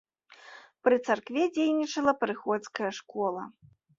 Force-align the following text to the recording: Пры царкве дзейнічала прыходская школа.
Пры 0.87 0.95
царкве 1.09 1.43
дзейнічала 1.57 2.13
прыходская 2.23 2.91
школа. 3.03 3.41